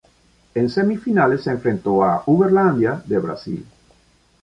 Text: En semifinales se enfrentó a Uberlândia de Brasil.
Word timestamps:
En 0.55 0.67
semifinales 0.67 1.43
se 1.43 1.51
enfrentó 1.51 2.03
a 2.03 2.23
Uberlândia 2.25 3.03
de 3.05 3.19
Brasil. 3.19 3.63